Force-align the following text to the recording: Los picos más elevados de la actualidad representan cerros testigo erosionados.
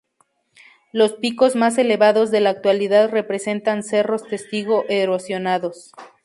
Los 0.91 1.13
picos 1.13 1.55
más 1.55 1.77
elevados 1.77 2.31
de 2.31 2.39
la 2.41 2.49
actualidad 2.49 3.11
representan 3.11 3.83
cerros 3.83 4.27
testigo 4.27 4.83
erosionados. 4.89 5.91